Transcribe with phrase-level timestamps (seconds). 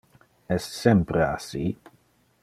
[0.55, 1.61] Es sempre assi?